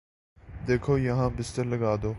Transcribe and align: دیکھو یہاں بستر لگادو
دیکھو 0.67 0.97
یہاں 0.97 1.29
بستر 1.37 1.65
لگادو 1.65 2.09